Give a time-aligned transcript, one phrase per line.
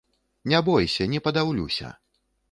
[0.53, 1.91] Не бойся, не падаўлюся!